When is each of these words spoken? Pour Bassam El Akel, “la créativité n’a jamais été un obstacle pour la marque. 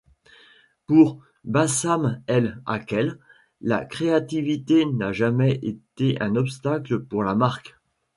Pour 0.87 1.21
Bassam 1.43 2.23
El 2.25 2.59
Akel, 2.65 3.19
“la 3.61 3.85
créativité 3.85 4.83
n’a 4.87 5.11
jamais 5.11 5.59
été 5.61 6.19
un 6.19 6.35
obstacle 6.35 7.01
pour 7.01 7.21
la 7.23 7.35
marque. 7.35 7.75